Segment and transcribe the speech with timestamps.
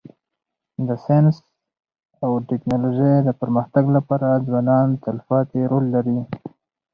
[0.87, 1.37] د ساینس
[2.23, 6.19] او ټکنالوژۍ د پرمختګ لپاره ځوانان تلپاتی رول لري.